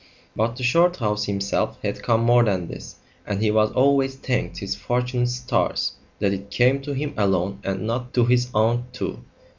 [0.35, 4.73] But to Shorthouse himself had come more than this, and he has always thanked his
[4.73, 9.23] fortunate stars that it came to him alone and not to his aunt too.